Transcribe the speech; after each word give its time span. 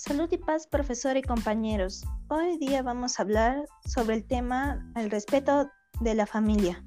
Salud 0.00 0.28
y 0.30 0.36
paz, 0.36 0.68
profesor 0.68 1.16
y 1.16 1.22
compañeros. 1.22 2.04
Hoy 2.28 2.56
día 2.58 2.82
vamos 2.82 3.18
a 3.18 3.22
hablar 3.24 3.64
sobre 3.84 4.14
el 4.14 4.24
tema 4.24 4.88
el 4.94 5.10
respeto 5.10 5.68
de 6.00 6.14
la 6.14 6.24
familia. 6.24 6.84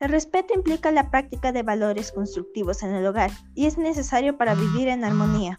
El 0.00 0.08
respeto 0.08 0.54
implica 0.54 0.90
la 0.90 1.08
práctica 1.08 1.52
de 1.52 1.62
valores 1.62 2.10
constructivos 2.10 2.82
en 2.82 2.96
el 2.96 3.06
hogar 3.06 3.30
y 3.54 3.66
es 3.66 3.78
necesario 3.78 4.36
para 4.36 4.56
vivir 4.56 4.88
en 4.88 5.04
armonía. 5.04 5.56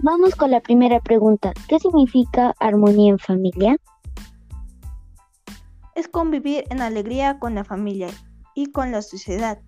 Vamos 0.00 0.34
con 0.34 0.50
la 0.50 0.60
primera 0.60 1.00
pregunta. 1.00 1.54
¿Qué 1.66 1.78
significa 1.78 2.54
armonía 2.60 3.12
en 3.12 3.18
familia? 3.18 3.76
Es 5.94 6.08
convivir 6.08 6.64
en 6.68 6.82
alegría 6.82 7.38
con 7.38 7.54
la 7.54 7.64
familia 7.64 8.10
y 8.54 8.66
con 8.66 8.92
la 8.92 9.00
sociedad, 9.00 9.62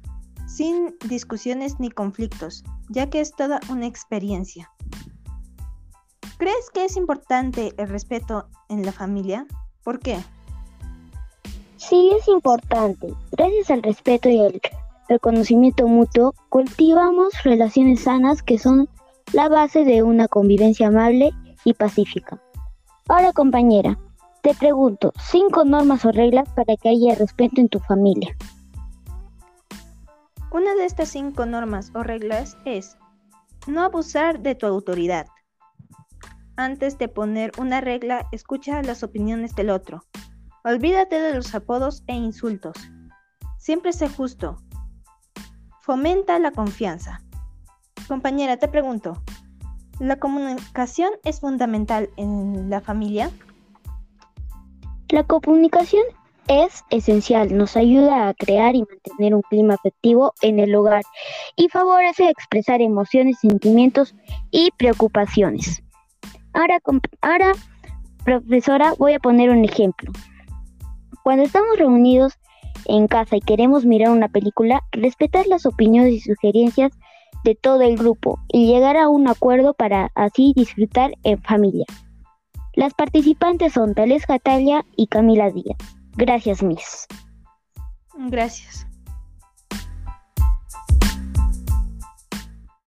sin 0.47 0.95
discusiones 1.09 1.81
ni 1.81 1.91
conflictos, 1.91 2.65
ya 2.91 3.09
que 3.09 3.23
es 3.23 3.33
toda 3.33 3.61
una 3.71 3.87
experiencia. 3.87 4.71
¿Crees 6.37 6.71
que 6.73 6.85
es 6.85 6.97
importante 6.97 7.73
el 7.77 7.89
respeto 7.89 8.49
en 8.69 8.85
la 8.85 8.93
familia? 8.93 9.47
¿Por 9.85 10.01
qué? 10.01 10.19
Sí, 11.77 12.13
es 12.19 12.27
importante. 12.29 13.15
Gracias 13.33 13.71
al 13.71 13.83
respeto 13.83 14.29
y 14.29 14.41
al 14.41 14.61
reconocimiento 15.09 15.87
mutuo, 15.87 16.35
cultivamos 16.49 17.33
relaciones 17.45 18.05
sanas 18.05 18.43
que 18.43 18.59
son 18.59 18.89
la 19.33 19.49
base 19.49 19.85
de 19.85 20.03
una 20.03 20.29
convivencia 20.29 20.89
amable 20.89 21.31
y 21.65 21.75
pacífica. 21.75 22.41
Ahora, 23.09 23.33
compañera, 23.33 23.99
te 24.43 24.55
pregunto, 24.55 25.13
cinco 25.19 25.65
normas 25.65 26.05
o 26.05 26.13
reglas 26.13 26.49
para 26.55 26.77
que 26.77 26.89
haya 26.89 27.15
respeto 27.15 27.61
en 27.61 27.69
tu 27.69 27.81
familia. 27.81 28.37
Una 30.51 30.75
de 30.75 30.85
estas 30.85 31.09
cinco 31.09 31.47
normas 31.47 31.91
o 31.95 32.03
reglas 32.03 32.57
es 32.65 32.97
no 33.67 33.83
abusar 33.83 34.41
de 34.41 34.55
tu 34.55 34.67
autoridad. 34.67 35.27
Antes 36.57 36.99
de 36.99 37.09
poner 37.09 37.51
una 37.59 37.81
regla, 37.81 38.29
escucha 38.31 38.81
las 38.83 39.03
opiniones 39.03 39.57
del 39.57 39.71
otro. 39.71 40.05
Olvídate 40.65 41.21
de 41.21 41.35
los 41.35 41.53
apodos 41.55 42.05
e 42.07 42.15
insultos. 42.15 42.77
Siempre 43.59 43.93
sé 43.93 44.09
justo. 44.09 44.57
Fomenta 45.83 46.39
la 46.39 46.53
confianza. 46.53 47.21
Compañera, 48.07 48.57
te 48.57 48.69
pregunto, 48.69 49.21
¿la 49.99 50.17
comunicación 50.17 51.11
es 51.25 51.41
fundamental 51.41 52.11
en 52.17 52.71
la 52.71 52.81
familia? 52.81 53.31
La 55.09 55.25
comunicación 55.25 56.05
es 56.49 56.85
esencial, 56.91 57.57
nos 57.57 57.77
ayuda 57.77 58.29
a 58.29 58.35
crear 58.35 58.75
y 58.75 58.85
mantener 58.85 59.35
un 59.35 59.43
clima 59.43 59.75
afectivo 59.75 60.35
en 60.41 60.61
el 60.61 60.75
hogar 60.75 61.03
y 61.57 61.69
favorece 61.69 62.29
expresar 62.29 62.81
emociones, 62.81 63.39
sentimientos 63.41 64.15
y 64.51 64.71
preocupaciones. 64.77 65.84
Ahora, 66.55 66.79
ahora, 67.21 67.53
profesora, 68.25 68.95
voy 68.99 69.15
a 69.15 69.19
poner 69.19 69.51
un 69.51 69.65
ejemplo. 69.65 70.11
Cuando 71.23 71.43
estamos 71.45 71.77
reunidos 71.79 72.35
en 72.87 73.09
casa 73.09 73.37
y 73.37 73.41
queremos 73.41 73.85
mirar 73.85 74.11
una 74.11 74.29
película, 74.29 74.83
respetar 74.93 75.47
las 75.47 75.67
opiniones 75.67 76.13
y 76.13 76.21
sugerencias 76.21 76.93
de 77.45 77.55
todo 77.55 77.83
el 77.83 77.97
grupo 77.97 78.39
y 78.49 78.67
llegar 78.67 78.97
a 78.97 79.09
un 79.09 79.29
acuerdo 79.29 79.75
para 79.75 80.11
así 80.15 80.53
disfrutar 80.57 81.13
en 81.25 81.41
familia. 81.43 81.87
Las 82.75 82.95
participantes 82.95 83.75
son 83.75 83.95
Tales 83.95 84.27
Catalia 84.27 84.85
y 84.97 85.07
Camila 85.07 85.51
Díaz. 85.51 85.79
Gracias, 86.17 86.63
Miss. 86.63 87.07
Gracias. 88.29 88.87